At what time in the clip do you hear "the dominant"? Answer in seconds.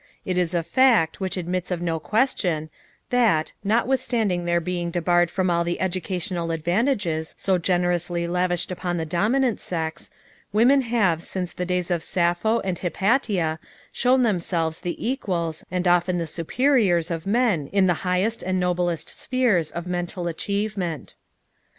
8.97-9.61